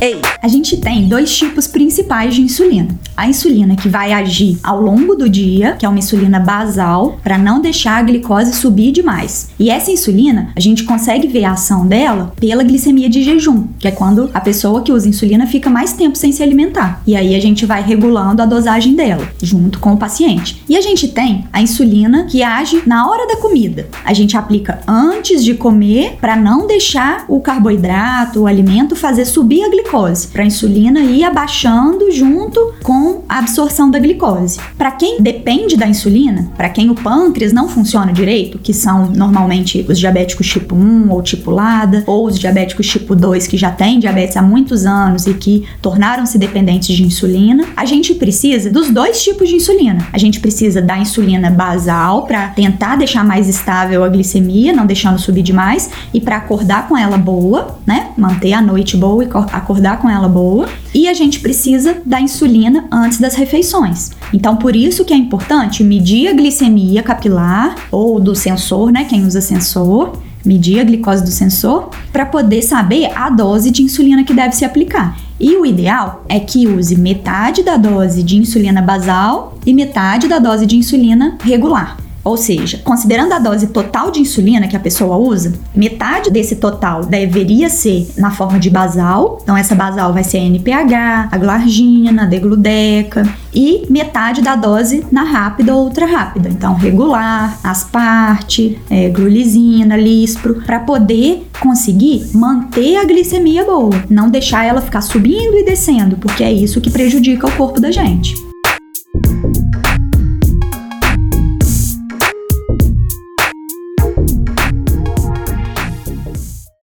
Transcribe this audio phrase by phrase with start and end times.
[0.00, 2.88] Ei, a gente tem dois tipos principais de insulina.
[3.14, 7.36] A insulina que vai agir ao longo do dia, que é uma insulina basal, para
[7.36, 9.50] não deixar a glicose subir demais.
[9.58, 13.86] E essa insulina, a gente consegue ver a ação dela pela glicemia de jejum, que
[13.86, 17.02] é quando a pessoa que usa insulina fica mais tempo sem se alimentar.
[17.06, 20.62] E aí a gente vai regulando a dosagem dela, junto com o paciente.
[20.66, 23.86] E a gente tem a insulina que age na hora da comida.
[24.02, 29.62] A gente aplica antes de comer para não deixar o carboidrato, o alimento fazer subir
[29.62, 34.60] a glicose, para a insulina ir abaixando junto com a absorção da glicose.
[34.78, 39.84] Para quem depende da insulina, para quem o pâncreas não funciona direito, que são normalmente
[39.88, 43.98] os diabéticos tipo 1 ou tipo LADA, ou os diabéticos tipo 2 que já têm
[43.98, 49.20] diabetes há muitos anos e que tornaram-se dependentes de insulina, a gente precisa dos dois
[49.20, 50.06] tipos de insulina.
[50.12, 55.18] A gente precisa da insulina basal para tentar deixar mais estável a glicemia, não deixando
[55.18, 58.09] subir demais, e para acordar com ela boa, né?
[58.20, 60.68] Manter a noite boa e acordar com ela boa.
[60.94, 64.10] E a gente precisa da insulina antes das refeições.
[64.30, 69.04] Então, por isso que é importante medir a glicemia capilar ou do sensor, né?
[69.04, 70.12] Quem usa sensor,
[70.44, 74.66] medir a glicose do sensor para poder saber a dose de insulina que deve se
[74.66, 75.16] aplicar.
[75.40, 80.38] E o ideal é que use metade da dose de insulina basal e metade da
[80.38, 81.96] dose de insulina regular.
[82.22, 87.04] Ou seja, considerando a dose total de insulina que a pessoa usa, metade desse total
[87.04, 89.38] deveria ser na forma de basal.
[89.42, 93.22] Então, essa basal vai ser a NPH, a glargina, a degludeca.
[93.52, 96.48] E metade da dose na rápida ou ultra rápida.
[96.48, 104.04] Então, regular, asparte, é, glulizina, lispro, para poder conseguir manter a glicemia boa.
[104.08, 107.90] Não deixar ela ficar subindo e descendo, porque é isso que prejudica o corpo da
[107.90, 108.49] gente.